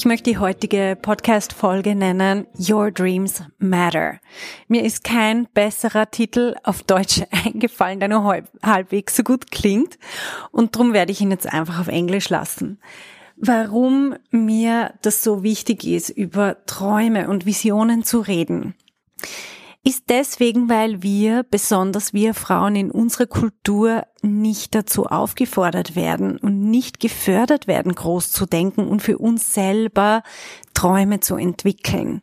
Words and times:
Ich 0.00 0.06
möchte 0.06 0.30
die 0.30 0.38
heutige 0.38 0.96
Podcast-Folge 0.98 1.94
nennen 1.94 2.46
Your 2.58 2.90
Dreams 2.90 3.42
Matter. 3.58 4.18
Mir 4.66 4.82
ist 4.82 5.04
kein 5.04 5.46
besserer 5.52 6.10
Titel 6.10 6.54
auf 6.64 6.82
Deutsch 6.82 7.20
eingefallen, 7.44 8.00
der 8.00 8.08
nur 8.08 8.42
halbwegs 8.62 9.14
so 9.14 9.22
gut 9.22 9.50
klingt. 9.50 9.98
Und 10.52 10.74
darum 10.74 10.94
werde 10.94 11.12
ich 11.12 11.20
ihn 11.20 11.30
jetzt 11.30 11.46
einfach 11.46 11.78
auf 11.78 11.88
Englisch 11.88 12.30
lassen. 12.30 12.80
Warum 13.36 14.14
mir 14.30 14.94
das 15.02 15.22
so 15.22 15.42
wichtig 15.42 15.84
ist, 15.84 16.08
über 16.08 16.64
Träume 16.64 17.28
und 17.28 17.44
Visionen 17.44 18.02
zu 18.02 18.20
reden 18.20 18.74
ist 19.82 20.04
deswegen, 20.08 20.68
weil 20.68 21.02
wir, 21.02 21.42
besonders 21.42 22.12
wir 22.12 22.34
Frauen 22.34 22.76
in 22.76 22.90
unserer 22.90 23.26
Kultur, 23.26 24.04
nicht 24.22 24.74
dazu 24.74 25.06
aufgefordert 25.06 25.96
werden 25.96 26.36
und 26.36 26.70
nicht 26.70 27.00
gefördert 27.00 27.66
werden, 27.66 27.94
groß 27.94 28.30
zu 28.30 28.44
denken 28.44 28.86
und 28.86 29.00
für 29.00 29.18
uns 29.18 29.54
selber 29.54 30.22
Träume 30.74 31.20
zu 31.20 31.36
entwickeln. 31.36 32.22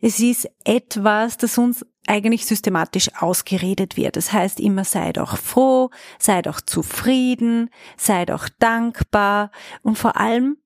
Es 0.00 0.20
ist 0.20 0.48
etwas, 0.64 1.36
das 1.36 1.58
uns 1.58 1.84
eigentlich 2.06 2.46
systematisch 2.46 3.10
ausgeredet 3.18 3.96
wird. 3.96 4.16
Das 4.16 4.32
heißt 4.32 4.60
immer, 4.60 4.84
sei 4.84 5.12
doch 5.12 5.36
froh, 5.36 5.90
sei 6.18 6.42
doch 6.42 6.60
zufrieden, 6.60 7.70
sei 7.96 8.24
doch 8.24 8.48
dankbar 8.58 9.50
und 9.82 9.98
vor 9.98 10.16
allem 10.16 10.56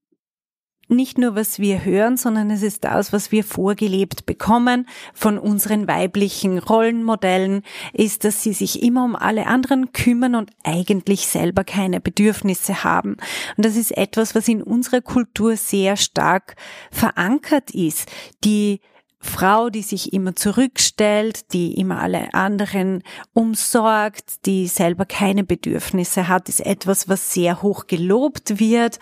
nicht 0.91 1.19
nur, 1.19 1.35
was 1.35 1.59
wir 1.59 1.85
hören, 1.85 2.17
sondern 2.17 2.51
es 2.51 2.63
ist 2.63 2.85
das, 2.85 3.13
was 3.13 3.33
wir 3.33 3.45
vorgelebt 3.45 4.27
bekommen 4.27 4.87
von 5.15 5.39
unseren 5.39 5.89
weiblichen 5.89 6.59
Rollenmodellen, 6.59 7.63
ist, 7.93 8.25
dass 8.25 8.43
sie 8.43 8.53
sich 8.53 8.83
immer 8.83 9.05
um 9.05 9.17
alle 9.17 9.47
anderen 9.47 9.93
kümmern 9.93 10.35
und 10.35 10.51
eigentlich 10.65 11.27
selber 11.27 11.65
keine 11.65 12.01
Bedürfnisse 12.01 12.85
haben. 12.85 13.17
Und 13.57 13.65
das 13.65 13.77
ist 13.77 13.97
etwas, 13.97 14.35
was 14.35 14.49
in 14.49 14.63
unserer 14.63 15.01
Kultur 15.01 15.57
sehr 15.57 15.97
stark 15.97 16.57
verankert 16.91 17.71
ist. 17.71 18.11
Die 18.45 18.81
Frau, 19.23 19.69
die 19.69 19.83
sich 19.83 20.15
immer 20.15 20.35
zurückstellt, 20.35 21.53
die 21.53 21.75
immer 21.75 22.01
alle 22.01 22.33
anderen 22.33 23.03
umsorgt, 23.35 24.47
die 24.47 24.67
selber 24.67 25.05
keine 25.05 25.45
Bedürfnisse 25.45 26.27
hat, 26.29 26.49
ist 26.49 26.61
etwas, 26.61 27.09
was 27.09 27.35
sehr 27.35 27.61
hoch 27.61 27.87
gelobt 27.87 28.59
wird 28.59 28.99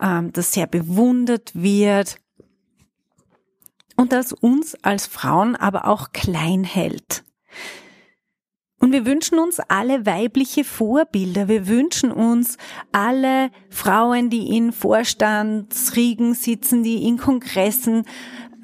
ähm, 0.00 0.32
das 0.32 0.52
sehr 0.52 0.66
bewundert 0.66 1.52
wird 1.54 2.18
und 3.96 4.12
das 4.12 4.32
uns 4.32 4.74
als 4.82 5.06
Frauen 5.06 5.56
aber 5.56 5.86
auch 5.86 6.12
klein 6.12 6.64
hält. 6.64 7.24
Und 8.78 8.92
wir 8.92 9.06
wünschen 9.06 9.38
uns 9.38 9.58
alle 9.58 10.04
weibliche 10.04 10.62
Vorbilder. 10.62 11.48
Wir 11.48 11.66
wünschen 11.66 12.12
uns 12.12 12.58
alle 12.92 13.50
Frauen, 13.70 14.28
die 14.28 14.54
in 14.54 14.70
Vorstandsriegen 14.70 16.34
sitzen, 16.34 16.82
die 16.82 17.08
in 17.08 17.16
Kongressen 17.16 18.04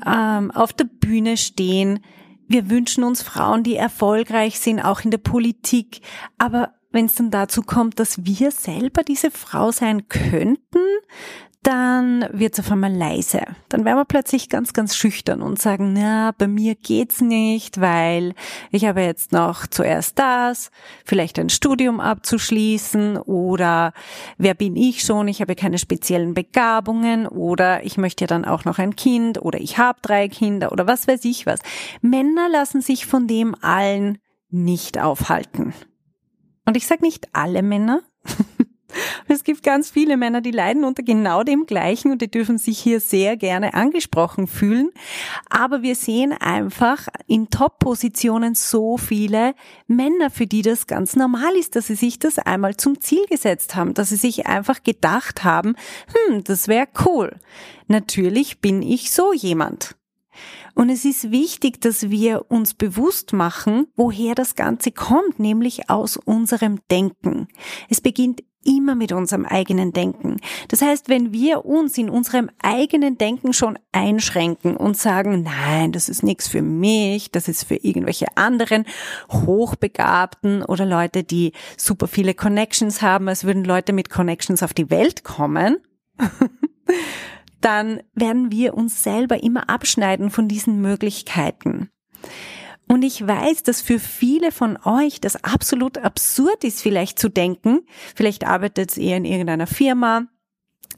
ähm, 0.06 0.50
auf 0.50 0.74
der 0.74 0.84
Bühne 0.84 1.38
stehen. 1.38 2.04
Wir 2.46 2.68
wünschen 2.68 3.04
uns 3.04 3.22
Frauen, 3.22 3.62
die 3.62 3.76
erfolgreich 3.76 4.60
sind, 4.60 4.80
auch 4.80 5.00
in 5.00 5.10
der 5.10 5.18
Politik. 5.18 6.02
Aber 6.36 6.74
wenn 6.90 7.06
es 7.06 7.14
dann 7.14 7.30
dazu 7.30 7.62
kommt, 7.62 7.98
dass 7.98 8.24
wir 8.24 8.50
selber 8.50 9.02
diese 9.02 9.30
Frau 9.30 9.72
sein 9.72 10.08
könnten, 10.08 10.71
dann 11.62 12.26
wird 12.32 12.54
es 12.54 12.60
auf 12.60 12.72
einmal 12.72 12.92
leise. 12.92 13.42
Dann 13.68 13.84
werden 13.84 13.96
wir 13.96 14.04
plötzlich 14.04 14.48
ganz, 14.48 14.72
ganz 14.72 14.96
schüchtern 14.96 15.42
und 15.42 15.60
sagen, 15.60 15.92
na, 15.92 16.32
bei 16.36 16.48
mir 16.48 16.74
geht's 16.74 17.20
nicht, 17.20 17.80
weil 17.80 18.34
ich 18.72 18.84
habe 18.84 19.02
jetzt 19.02 19.30
noch 19.30 19.68
zuerst 19.68 20.18
das, 20.18 20.72
vielleicht 21.04 21.38
ein 21.38 21.50
Studium 21.50 22.00
abzuschließen 22.00 23.16
oder 23.16 23.92
wer 24.38 24.54
bin 24.54 24.74
ich 24.74 25.02
schon, 25.02 25.28
ich 25.28 25.40
habe 25.40 25.54
keine 25.54 25.78
speziellen 25.78 26.34
Begabungen 26.34 27.28
oder 27.28 27.84
ich 27.84 27.96
möchte 27.96 28.24
ja 28.24 28.28
dann 28.28 28.44
auch 28.44 28.64
noch 28.64 28.78
ein 28.78 28.96
Kind 28.96 29.40
oder 29.40 29.60
ich 29.60 29.78
habe 29.78 30.00
drei 30.02 30.28
Kinder 30.28 30.72
oder 30.72 30.88
was 30.88 31.06
weiß 31.06 31.24
ich 31.24 31.46
was. 31.46 31.60
Männer 32.00 32.48
lassen 32.48 32.80
sich 32.80 33.06
von 33.06 33.28
dem 33.28 33.54
allen 33.60 34.18
nicht 34.50 34.98
aufhalten. 34.98 35.74
Und 36.66 36.76
ich 36.76 36.88
sage 36.88 37.02
nicht 37.02 37.28
alle 37.32 37.62
Männer. 37.62 38.02
Es 39.28 39.44
gibt 39.44 39.62
ganz 39.62 39.90
viele 39.90 40.16
Männer, 40.16 40.40
die 40.40 40.50
leiden 40.50 40.84
unter 40.84 41.02
genau 41.02 41.42
dem 41.42 41.66
Gleichen 41.66 42.12
und 42.12 42.22
die 42.22 42.30
dürfen 42.30 42.58
sich 42.58 42.78
hier 42.78 43.00
sehr 43.00 43.36
gerne 43.36 43.74
angesprochen 43.74 44.46
fühlen. 44.46 44.90
Aber 45.50 45.82
wir 45.82 45.94
sehen 45.94 46.32
einfach 46.32 47.08
in 47.26 47.50
Top-Positionen 47.50 48.54
so 48.54 48.96
viele 48.96 49.54
Männer, 49.86 50.30
für 50.30 50.46
die 50.46 50.62
das 50.62 50.86
ganz 50.86 51.16
normal 51.16 51.54
ist, 51.56 51.76
dass 51.76 51.86
sie 51.86 51.94
sich 51.94 52.18
das 52.18 52.38
einmal 52.38 52.76
zum 52.76 53.00
Ziel 53.00 53.24
gesetzt 53.28 53.74
haben, 53.74 53.94
dass 53.94 54.10
sie 54.10 54.16
sich 54.16 54.46
einfach 54.46 54.82
gedacht 54.82 55.44
haben, 55.44 55.74
hm, 56.28 56.44
das 56.44 56.68
wäre 56.68 56.88
cool. 57.06 57.36
Natürlich 57.88 58.60
bin 58.60 58.82
ich 58.82 59.10
so 59.12 59.32
jemand. 59.32 59.96
Und 60.74 60.88
es 60.88 61.04
ist 61.04 61.30
wichtig, 61.30 61.80
dass 61.80 62.10
wir 62.10 62.50
uns 62.50 62.74
bewusst 62.74 63.32
machen, 63.32 63.88
woher 63.94 64.34
das 64.34 64.54
Ganze 64.54 64.90
kommt, 64.90 65.38
nämlich 65.38 65.90
aus 65.90 66.16
unserem 66.16 66.80
Denken. 66.90 67.48
Es 67.90 68.00
beginnt 68.00 68.42
immer 68.64 68.94
mit 68.94 69.12
unserem 69.12 69.44
eigenen 69.44 69.92
Denken. 69.92 70.38
Das 70.68 70.82
heißt, 70.82 71.08
wenn 71.08 71.32
wir 71.32 71.64
uns 71.64 71.98
in 71.98 72.10
unserem 72.10 72.50
eigenen 72.62 73.18
Denken 73.18 73.52
schon 73.52 73.78
einschränken 73.92 74.76
und 74.76 74.96
sagen, 74.96 75.42
nein, 75.42 75.92
das 75.92 76.08
ist 76.08 76.22
nichts 76.22 76.48
für 76.48 76.62
mich, 76.62 77.30
das 77.30 77.48
ist 77.48 77.64
für 77.64 77.76
irgendwelche 77.76 78.26
anderen 78.36 78.84
Hochbegabten 79.30 80.62
oder 80.64 80.86
Leute, 80.86 81.24
die 81.24 81.52
super 81.76 82.06
viele 82.06 82.34
Connections 82.34 83.02
haben, 83.02 83.28
als 83.28 83.44
würden 83.44 83.64
Leute 83.64 83.92
mit 83.92 84.10
Connections 84.10 84.62
auf 84.62 84.74
die 84.74 84.90
Welt 84.90 85.24
kommen, 85.24 85.78
dann 87.60 88.02
werden 88.14 88.50
wir 88.50 88.74
uns 88.74 89.02
selber 89.02 89.42
immer 89.42 89.68
abschneiden 89.68 90.30
von 90.30 90.48
diesen 90.48 90.80
Möglichkeiten. 90.80 91.90
Und 92.92 93.04
ich 93.04 93.26
weiß, 93.26 93.62
dass 93.62 93.80
für 93.80 93.98
viele 93.98 94.52
von 94.52 94.76
euch 94.84 95.18
das 95.18 95.42
absolut 95.42 95.96
absurd 95.96 96.62
ist, 96.62 96.82
vielleicht 96.82 97.18
zu 97.18 97.30
denken. 97.30 97.86
Vielleicht 98.14 98.46
arbeitet 98.46 98.98
ihr 98.98 99.16
in 99.16 99.24
irgendeiner 99.24 99.66
Firma, 99.66 100.26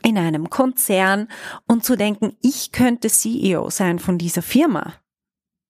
in 0.03 0.19
einem 0.19 0.50
Konzern 0.50 1.28
und 1.69 1.84
zu 1.84 1.94
denken, 1.94 2.37
ich 2.43 2.72
könnte 2.72 3.06
CEO 3.06 3.71
sein 3.71 4.00
von 4.00 4.19
dieser 4.19 4.43
Firma. 4.43 4.94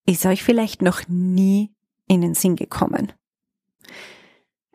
Ist 0.07 0.25
euch 0.25 0.43
vielleicht 0.43 0.81
noch 0.81 1.03
nie 1.09 1.75
in 2.09 2.23
den 2.23 2.33
Sinn 2.33 2.57
gekommen. 2.57 3.13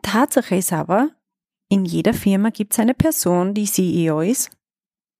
Tatsache 0.02 0.54
ist 0.54 0.72
aber, 0.72 1.10
in 1.68 1.84
jeder 1.84 2.14
Firma 2.14 2.50
gibt 2.50 2.74
es 2.74 2.78
eine 2.78 2.94
Person, 2.94 3.54
die 3.54 3.66
CEO 3.66 4.20
ist 4.20 4.52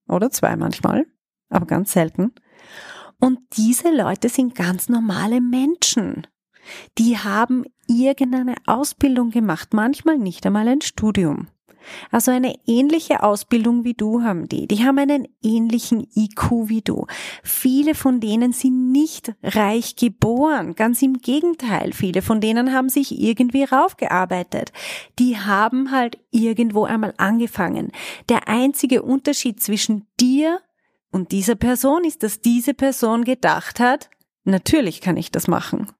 oder 0.07 0.29
zwei 0.29 0.55
manchmal, 0.55 1.07
aber 1.49 1.65
ganz 1.65 1.91
selten. 1.91 2.33
Und 3.21 3.39
diese 3.55 3.95
Leute 3.95 4.27
sind 4.27 4.55
ganz 4.55 4.89
normale 4.89 5.39
Menschen. 5.39 6.27
Die 6.97 7.17
haben 7.17 7.63
irgendeine 7.87 8.55
Ausbildung 8.65 9.29
gemacht, 9.31 9.73
manchmal 9.73 10.17
nicht 10.17 10.45
einmal 10.45 10.67
ein 10.67 10.81
Studium. 10.81 11.47
Also 12.11 12.31
eine 12.31 12.55
ähnliche 12.67 13.23
Ausbildung 13.23 13.83
wie 13.83 13.93
du 13.93 14.21
haben 14.21 14.47
die. 14.47 14.67
Die 14.67 14.83
haben 14.85 14.99
einen 14.99 15.27
ähnlichen 15.41 16.07
IQ 16.15 16.69
wie 16.69 16.81
du. 16.81 17.07
Viele 17.43 17.95
von 17.95 18.19
denen 18.19 18.53
sind 18.53 18.91
nicht 18.91 19.33
reich 19.43 19.95
geboren. 19.95 20.75
Ganz 20.75 21.01
im 21.01 21.17
Gegenteil. 21.17 21.93
Viele 21.93 22.21
von 22.21 22.41
denen 22.41 22.73
haben 22.73 22.89
sich 22.89 23.19
irgendwie 23.19 23.63
raufgearbeitet. 23.63 24.71
Die 25.19 25.37
haben 25.37 25.91
halt 25.91 26.17
irgendwo 26.31 26.85
einmal 26.85 27.13
angefangen. 27.17 27.91
Der 28.29 28.47
einzige 28.47 29.01
Unterschied 29.01 29.61
zwischen 29.61 30.05
dir 30.19 30.59
und 31.11 31.31
dieser 31.31 31.55
Person 31.55 32.03
ist, 32.05 32.23
dass 32.23 32.39
diese 32.39 32.73
Person 32.73 33.23
gedacht 33.23 33.79
hat, 33.79 34.09
natürlich 34.43 35.01
kann 35.01 35.17
ich 35.17 35.31
das 35.31 35.47
machen. 35.47 35.91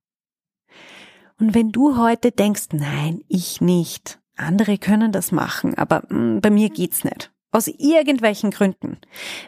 Und 1.39 1.53
wenn 1.53 1.71
du 1.71 1.97
heute 1.97 2.31
denkst, 2.31 2.67
nein, 2.71 3.23
ich 3.27 3.61
nicht, 3.61 4.19
andere 4.37 4.77
können 4.77 5.11
das 5.11 5.31
machen, 5.31 5.75
aber 5.75 6.03
mh, 6.09 6.17
mm, 6.17 6.41
bei 6.41 6.49
mir 6.49 6.69
geht's 6.69 7.03
nicht. 7.03 7.31
Aus 7.53 7.67
irgendwelchen 7.67 8.51
Gründen. 8.51 8.97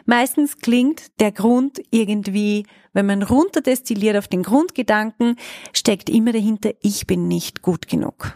Meistens 0.04 0.58
klingt 0.58 1.18
der 1.20 1.32
Grund 1.32 1.80
irgendwie, 1.90 2.66
wenn 2.92 3.06
man 3.06 3.22
runterdestilliert 3.22 4.18
auf 4.18 4.28
den 4.28 4.42
Grundgedanken, 4.42 5.36
steckt 5.72 6.10
immer 6.10 6.32
dahinter, 6.32 6.72
ich 6.82 7.06
bin 7.06 7.28
nicht 7.28 7.62
gut 7.62 7.88
genug. 7.88 8.34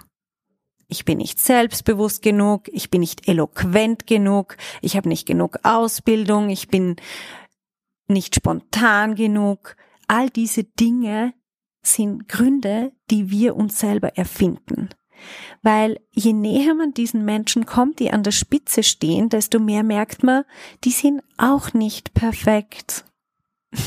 Ich 0.88 1.04
bin 1.04 1.18
nicht 1.18 1.38
selbstbewusst 1.38 2.22
genug, 2.22 2.68
ich 2.68 2.90
bin 2.90 3.00
nicht 3.00 3.28
eloquent 3.28 4.06
genug, 4.06 4.56
ich 4.80 4.96
habe 4.96 5.08
nicht 5.08 5.26
genug 5.26 5.58
Ausbildung, 5.62 6.48
ich 6.48 6.68
bin 6.68 6.96
nicht 8.08 8.34
spontan 8.34 9.14
genug. 9.14 9.76
All 10.06 10.30
diese 10.30 10.64
Dinge 10.64 11.34
sind 11.82 12.28
Gründe, 12.28 12.92
die 13.10 13.30
wir 13.30 13.54
uns 13.54 13.78
selber 13.78 14.16
erfinden. 14.16 14.88
Weil 15.62 16.00
je 16.12 16.32
näher 16.32 16.74
man 16.74 16.94
diesen 16.94 17.24
Menschen 17.24 17.66
kommt, 17.66 17.98
die 17.98 18.10
an 18.10 18.22
der 18.22 18.30
Spitze 18.30 18.82
stehen, 18.82 19.28
desto 19.28 19.58
mehr 19.58 19.82
merkt 19.82 20.22
man, 20.22 20.44
die 20.84 20.90
sind 20.90 21.22
auch 21.36 21.74
nicht 21.74 22.14
perfekt. 22.14 23.04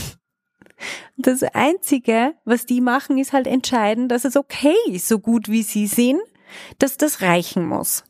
Das 1.15 1.43
Einzige, 1.43 2.33
was 2.43 2.65
die 2.65 2.81
machen, 2.81 3.19
ist 3.19 3.33
halt 3.33 3.45
entscheiden, 3.45 4.09
dass 4.09 4.25
es 4.25 4.35
okay 4.35 4.73
ist, 4.87 5.07
so 5.07 5.19
gut 5.19 5.47
wie 5.47 5.61
sie 5.61 5.85
sind, 5.85 6.19
dass 6.79 6.97
das 6.97 7.21
reichen 7.21 7.65
muss. 7.65 8.03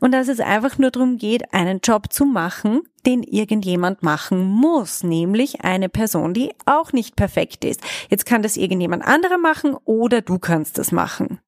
Und 0.00 0.12
dass 0.12 0.28
es 0.28 0.40
einfach 0.40 0.78
nur 0.78 0.90
darum 0.90 1.16
geht, 1.16 1.54
einen 1.54 1.80
Job 1.80 2.12
zu 2.12 2.24
machen, 2.24 2.82
den 3.06 3.22
irgendjemand 3.22 4.02
machen 4.02 4.44
muss, 4.44 5.02
nämlich 5.02 5.62
eine 5.62 5.88
Person, 5.88 6.34
die 6.34 6.52
auch 6.66 6.92
nicht 6.92 7.16
perfekt 7.16 7.64
ist. 7.64 7.80
Jetzt 8.08 8.26
kann 8.26 8.42
das 8.42 8.56
irgendjemand 8.56 9.04
anderer 9.04 9.38
machen 9.38 9.76
oder 9.84 10.22
du 10.22 10.38
kannst 10.38 10.78
das 10.78 10.92
machen. 10.92 11.38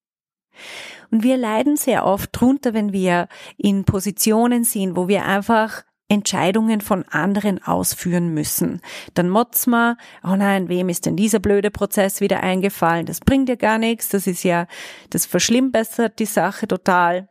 Und 1.11 1.23
wir 1.23 1.37
leiden 1.37 1.77
sehr 1.77 2.07
oft 2.07 2.31
drunter, 2.33 2.75
wenn 2.75 2.93
wir 2.93 3.29
in 3.57 3.85
Positionen 3.85 4.65
sind, 4.65 4.97
wo 4.97 5.09
wir 5.09 5.25
einfach 5.25 5.83
Entscheidungen 6.13 6.83
von 6.83 7.05
anderen 7.09 7.63
ausführen 7.63 8.35
müssen. 8.35 8.83
Dann 9.15 9.31
motzt 9.31 9.67
man, 9.67 9.97
oh 10.23 10.37
nein, 10.37 10.69
wem 10.69 10.91
ist 10.91 11.07
denn 11.07 11.17
dieser 11.17 11.39
blöde 11.39 11.71
Prozess 11.71 12.21
wieder 12.21 12.43
eingefallen? 12.43 13.07
Das 13.07 13.21
bringt 13.21 13.49
ja 13.49 13.55
gar 13.55 13.79
nichts, 13.79 14.11
das 14.11 14.27
ist 14.27 14.43
ja, 14.43 14.67
das 15.09 15.25
verschlimmbessert 15.25 16.19
die 16.19 16.27
Sache 16.27 16.69
total. 16.69 17.31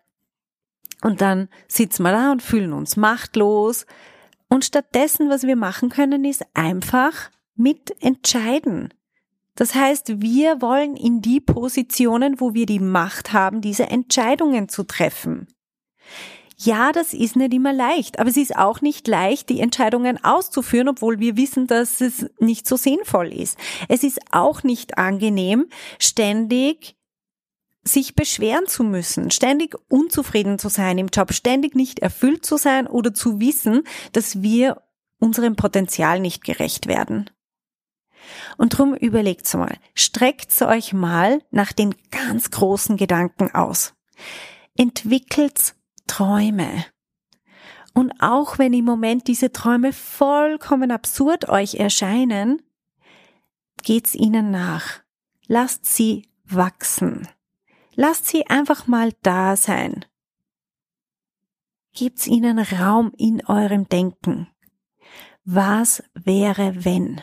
Und 1.04 1.22
dann 1.22 1.48
sitzen 1.68 2.02
wir 2.02 2.12
da 2.12 2.32
und 2.32 2.42
fühlen 2.42 2.74
uns 2.74 2.98
machtlos. 2.98 3.86
Und 4.50 4.66
stattdessen, 4.66 5.30
was 5.30 5.44
wir 5.44 5.56
machen 5.56 5.90
können, 5.90 6.26
ist 6.26 6.44
einfach 6.56 7.30
mit 7.56 7.96
entscheiden. 8.02 8.96
Das 9.54 9.76
heißt, 9.76 10.22
wir 10.22 10.60
wollen 10.60 10.96
in 10.96 11.22
die 11.22 11.40
Positionen, 11.40 12.40
wo 12.40 12.56
wir 12.56 12.66
die 12.66 12.80
Macht 12.80 13.32
haben, 13.32 13.62
diese 13.62 13.88
Entscheidungen 13.92 14.70
zu 14.70 14.84
treffen. 14.84 15.48
Ja, 16.64 16.92
das 16.92 17.16
ist 17.16 17.36
nicht 17.36 17.56
immer 17.56 17.74
leicht, 17.74 18.20
aber 18.20 18.30
es 18.30 18.38
ist 18.38 18.56
auch 18.56 18.82
nicht 18.82 19.08
leicht, 19.08 19.50
die 19.50 19.62
Entscheidungen 19.62 20.24
auszuführen, 20.24 20.90
obwohl 20.90 21.20
wir 21.20 21.36
wissen, 21.36 21.66
dass 21.66 22.02
es 22.02 22.30
nicht 22.40 22.68
so 22.68 22.76
sinnvoll 22.76 23.34
ist. 23.34 23.58
Es 23.88 24.04
ist 24.04 24.20
auch 24.32 24.62
nicht 24.62 25.00
angenehm, 25.00 25.66
ständig 25.98 26.96
sich 27.84 28.14
beschweren 28.14 28.68
zu 28.68 28.84
müssen, 28.84 29.32
ständig 29.32 29.76
unzufrieden 29.90 30.60
zu 30.60 30.70
sein 30.70 31.00
im 31.00 31.08
Job, 31.08 31.34
ständig 31.34 31.74
nicht 31.74 31.98
erfüllt 31.98 32.46
zu 32.46 32.58
sein 32.58 32.86
oder 32.86 33.12
zu 33.12 33.40
wissen, 33.40 33.82
dass 34.12 34.44
wir 34.44 34.84
unserem 35.18 35.56
Potenzial 35.56 36.20
nicht 36.20 36.44
gerecht 36.44 36.86
werden. 36.86 37.32
Und 38.58 38.78
drum 38.78 38.94
überlegt's 38.94 39.56
mal, 39.56 39.78
streckt's 39.96 40.62
euch 40.62 40.94
mal 40.94 41.42
nach 41.50 41.74
den 41.74 41.96
ganz 42.12 42.52
großen 42.52 42.98
Gedanken 42.98 43.56
aus. 43.56 43.96
Entwickelt 44.78 45.74
Träume. 46.12 46.84
Und 47.94 48.12
auch 48.20 48.58
wenn 48.58 48.74
im 48.74 48.84
Moment 48.84 49.30
diese 49.30 49.54
Träume 49.54 49.94
vollkommen 49.94 50.92
absurd 50.92 51.48
euch 51.48 51.76
erscheinen, 51.76 52.62
geht's 53.82 54.14
ihnen 54.14 54.52
nach. 54.52 55.02
Lasst 55.48 55.86
sie 55.86 56.28
wachsen. 56.44 57.30
Lasst 57.96 58.28
sie 58.28 58.46
einfach 58.48 58.88
mal 58.88 59.14
da 59.24 59.56
sein. 59.56 60.06
Gebt's 61.94 62.28
ihnen 62.28 62.60
Raum 62.60 63.14
in 63.18 63.46
eurem 63.46 63.88
Denken. 63.88 64.48
Was 65.46 66.04
wäre, 66.14 66.84
wenn? 66.84 67.22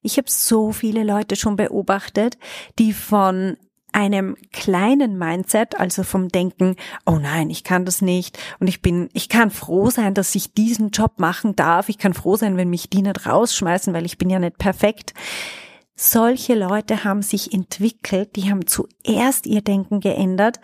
Ich 0.00 0.16
habe 0.18 0.30
so 0.30 0.72
viele 0.72 1.04
Leute 1.04 1.36
schon 1.36 1.54
beobachtet, 1.54 2.38
die 2.80 2.92
von 2.92 3.56
einem 3.92 4.36
kleinen 4.52 5.18
Mindset, 5.18 5.78
also 5.78 6.02
vom 6.02 6.28
Denken, 6.28 6.76
oh 7.06 7.18
nein, 7.18 7.50
ich 7.50 7.64
kann 7.64 7.84
das 7.84 8.02
nicht 8.02 8.38
und 8.58 8.66
ich 8.66 8.82
bin, 8.82 9.08
ich 9.12 9.28
kann 9.28 9.50
froh 9.50 9.90
sein, 9.90 10.14
dass 10.14 10.34
ich 10.34 10.54
diesen 10.54 10.90
Job 10.90 11.18
machen 11.18 11.56
darf. 11.56 11.88
Ich 11.88 11.98
kann 11.98 12.14
froh 12.14 12.36
sein, 12.36 12.56
wenn 12.56 12.70
mich 12.70 12.90
die 12.90 13.02
nicht 13.02 13.26
rausschmeißen, 13.26 13.92
weil 13.94 14.06
ich 14.06 14.18
bin 14.18 14.30
ja 14.30 14.38
nicht 14.38 14.58
perfekt. 14.58 15.14
Solche 15.94 16.54
Leute 16.54 17.04
haben 17.04 17.22
sich 17.22 17.52
entwickelt, 17.52 18.34
die 18.36 18.50
haben 18.50 18.66
zuerst 18.66 19.46
ihr 19.46 19.60
Denken 19.60 20.00
geändert. 20.00 20.58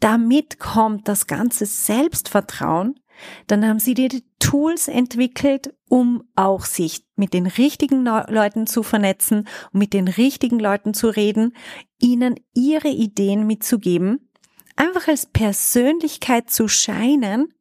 Damit 0.00 0.58
kommt 0.58 1.06
das 1.06 1.26
ganze 1.26 1.66
Selbstvertrauen 1.66 2.98
dann 3.46 3.66
haben 3.66 3.78
sie 3.78 3.94
die 3.94 4.24
Tools 4.38 4.88
entwickelt, 4.88 5.74
um 5.88 6.24
auch 6.36 6.64
sich 6.64 7.04
mit 7.16 7.34
den 7.34 7.46
richtigen 7.46 8.04
Leuten 8.04 8.66
zu 8.66 8.82
vernetzen, 8.82 9.46
mit 9.72 9.92
den 9.92 10.08
richtigen 10.08 10.58
Leuten 10.58 10.94
zu 10.94 11.08
reden, 11.08 11.54
ihnen 11.98 12.36
ihre 12.54 12.88
Ideen 12.88 13.46
mitzugeben, 13.46 14.30
einfach 14.76 15.08
als 15.08 15.26
Persönlichkeit 15.26 16.50
zu 16.50 16.68
scheinen 16.68 17.52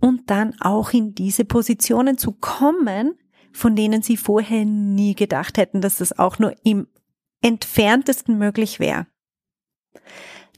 und 0.00 0.30
dann 0.30 0.54
auch 0.60 0.92
in 0.92 1.14
diese 1.14 1.44
Positionen 1.44 2.18
zu 2.18 2.32
kommen, 2.32 3.18
von 3.52 3.74
denen 3.76 4.02
sie 4.02 4.16
vorher 4.16 4.64
nie 4.64 5.14
gedacht 5.14 5.58
hätten, 5.58 5.80
dass 5.80 5.96
das 5.96 6.18
auch 6.18 6.38
nur 6.38 6.54
im 6.64 6.86
entferntesten 7.40 8.38
möglich 8.38 8.80
wäre. 8.80 9.06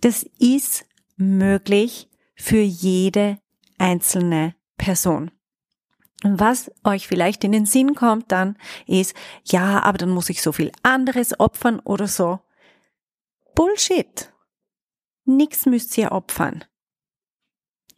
Das 0.01 0.25
ist 0.39 0.85
möglich 1.17 2.09
für 2.35 2.61
jede 2.61 3.39
einzelne 3.79 4.55
Person. 4.77 5.31
Und 6.25 6.41
was 6.41 6.71
euch 6.85 7.07
vielleicht 7.07 7.45
in 7.45 7.53
den 7.53 7.67
Sinn 7.67 7.95
kommt 7.95 8.33
dann 8.33 8.57
ist, 8.87 9.15
ja, 9.45 9.83
aber 9.83 9.99
dann 9.99 10.11
muss 10.11 10.31
ich 10.31 10.43
so 10.43 10.53
viel 10.53 10.73
anderes 10.83 11.39
opfern 11.39 11.81
oder 11.81 12.09
so. 12.09 12.41
Bullshit. 13.55 14.33
Nix 15.25 15.67
müsst 15.67 15.97
ihr 15.99 16.13
opfern. 16.13 16.65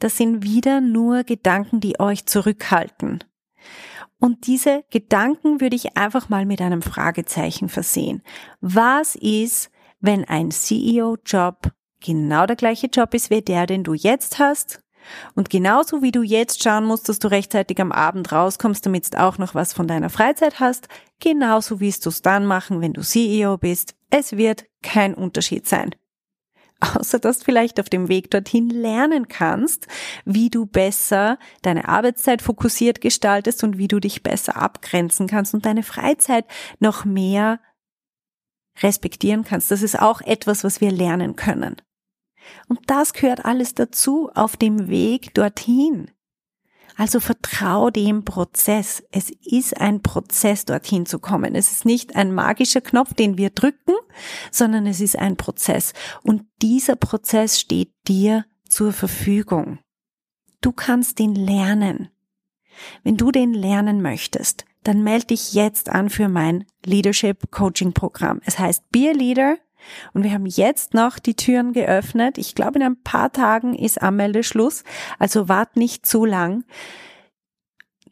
Das 0.00 0.16
sind 0.16 0.42
wieder 0.42 0.80
nur 0.80 1.24
Gedanken, 1.24 1.80
die 1.80 2.00
euch 2.00 2.26
zurückhalten. 2.26 3.24
Und 4.18 4.46
diese 4.46 4.84
Gedanken 4.90 5.60
würde 5.60 5.76
ich 5.76 5.96
einfach 5.96 6.28
mal 6.28 6.44
mit 6.44 6.60
einem 6.60 6.82
Fragezeichen 6.82 7.68
versehen. 7.68 8.22
Was 8.60 9.14
ist, 9.14 9.70
wenn 10.00 10.24
ein 10.24 10.50
CEO-Job 10.50 11.72
genau 12.00 12.46
der 12.46 12.56
gleiche 12.56 12.88
Job 12.88 13.14
ist 13.14 13.30
wie 13.30 13.42
der, 13.42 13.66
den 13.66 13.84
du 13.84 13.94
jetzt 13.94 14.38
hast? 14.38 14.82
Und 15.34 15.50
genauso 15.50 16.02
wie 16.02 16.12
du 16.12 16.22
jetzt 16.22 16.62
schauen 16.62 16.84
musst, 16.84 17.08
dass 17.08 17.18
du 17.18 17.28
rechtzeitig 17.28 17.80
am 17.80 17.92
Abend 17.92 18.32
rauskommst, 18.32 18.84
damit 18.84 19.12
du 19.12 19.20
auch 19.20 19.38
noch 19.38 19.54
was 19.54 19.72
von 19.72 19.88
deiner 19.88 20.10
Freizeit 20.10 20.60
hast, 20.60 20.88
genauso 21.20 21.80
wirst 21.80 22.06
du 22.06 22.10
es 22.10 22.22
dann 22.22 22.46
machen, 22.46 22.80
wenn 22.80 22.92
du 22.92 23.02
CEO 23.02 23.58
bist. 23.58 23.94
Es 24.10 24.36
wird 24.36 24.64
kein 24.82 25.14
Unterschied 25.14 25.66
sein. 25.66 25.94
Außer 26.80 27.18
dass 27.18 27.40
du 27.40 27.44
vielleicht 27.44 27.78
auf 27.78 27.88
dem 27.88 28.08
Weg 28.08 28.30
dorthin 28.30 28.70
lernen 28.70 29.28
kannst, 29.28 29.86
wie 30.24 30.48
du 30.50 30.66
besser 30.66 31.38
deine 31.62 31.88
Arbeitszeit 31.88 32.42
fokussiert 32.42 33.00
gestaltest 33.00 33.62
und 33.64 33.78
wie 33.78 33.88
du 33.88 34.00
dich 34.00 34.22
besser 34.22 34.56
abgrenzen 34.56 35.26
kannst 35.26 35.54
und 35.54 35.66
deine 35.66 35.82
Freizeit 35.82 36.46
noch 36.78 37.04
mehr 37.04 37.60
respektieren 38.82 39.44
kannst. 39.44 39.70
Das 39.70 39.82
ist 39.82 40.00
auch 40.00 40.20
etwas, 40.22 40.64
was 40.64 40.80
wir 40.80 40.90
lernen 40.90 41.36
können. 41.36 41.76
Und 42.68 42.78
das 42.86 43.12
gehört 43.12 43.44
alles 43.44 43.74
dazu 43.74 44.30
auf 44.34 44.56
dem 44.56 44.88
Weg 44.88 45.34
dorthin. 45.34 46.10
Also 46.96 47.18
vertrau 47.18 47.88
dem 47.90 48.24
Prozess. 48.24 49.02
Es 49.10 49.30
ist 49.30 49.80
ein 49.80 50.02
Prozess, 50.02 50.66
dorthin 50.66 51.06
zu 51.06 51.18
kommen. 51.18 51.54
Es 51.54 51.72
ist 51.72 51.86
nicht 51.86 52.14
ein 52.14 52.34
magischer 52.34 52.82
Knopf, 52.82 53.14
den 53.14 53.38
wir 53.38 53.50
drücken, 53.50 53.94
sondern 54.50 54.86
es 54.86 55.00
ist 55.00 55.18
ein 55.18 55.36
Prozess. 55.36 55.94
Und 56.22 56.42
dieser 56.60 56.96
Prozess 56.96 57.58
steht 57.58 57.92
dir 58.06 58.44
zur 58.68 58.92
Verfügung. 58.92 59.78
Du 60.60 60.72
kannst 60.72 61.18
den 61.18 61.34
lernen. 61.34 62.10
Wenn 63.02 63.16
du 63.16 63.30
den 63.30 63.54
lernen 63.54 64.02
möchtest, 64.02 64.66
dann 64.82 65.02
melde 65.02 65.28
dich 65.28 65.54
jetzt 65.54 65.88
an 65.88 66.10
für 66.10 66.28
mein 66.28 66.64
Leadership 66.84 67.50
Coaching 67.50 67.92
Programm. 67.92 68.40
Es 68.44 68.58
heißt 68.58 68.90
Be 68.90 69.10
a 69.10 69.12
Leader 69.12 69.56
und 70.12 70.24
wir 70.24 70.32
haben 70.32 70.46
jetzt 70.46 70.94
noch 70.94 71.18
die 71.18 71.34
Türen 71.34 71.72
geöffnet. 71.72 72.38
Ich 72.38 72.54
glaube, 72.54 72.78
in 72.78 72.84
ein 72.84 73.02
paar 73.02 73.32
Tagen 73.32 73.74
ist 73.74 74.00
Anmeldeschluss. 74.00 74.84
Also 75.18 75.48
wart 75.48 75.76
nicht 75.76 76.06
zu 76.06 76.24
lang. 76.24 76.64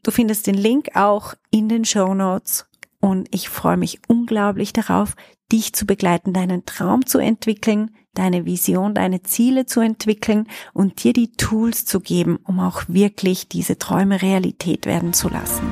Du 0.02 0.10
findest 0.10 0.46
den 0.46 0.54
Link 0.54 0.90
auch 0.94 1.34
in 1.50 1.68
den 1.68 1.84
Show 1.84 2.14
Notes. 2.14 2.66
Und 3.00 3.28
ich 3.32 3.48
freue 3.48 3.76
mich 3.76 4.00
unglaublich 4.08 4.72
darauf, 4.72 5.14
dich 5.52 5.72
zu 5.72 5.86
begleiten, 5.86 6.32
deinen 6.32 6.66
Traum 6.66 7.06
zu 7.06 7.18
entwickeln, 7.18 7.92
deine 8.14 8.44
Vision, 8.44 8.94
deine 8.94 9.22
Ziele 9.22 9.66
zu 9.66 9.80
entwickeln 9.80 10.48
und 10.72 11.04
dir 11.04 11.12
die 11.12 11.32
Tools 11.32 11.84
zu 11.84 12.00
geben, 12.00 12.38
um 12.44 12.58
auch 12.58 12.82
wirklich 12.88 13.48
diese 13.48 13.78
Träume 13.78 14.20
Realität 14.20 14.86
werden 14.86 15.12
zu 15.12 15.28
lassen. 15.28 15.62